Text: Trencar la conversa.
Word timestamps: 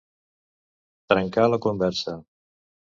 Trencar 1.13 1.47
la 1.53 1.63
conversa. 1.69 2.19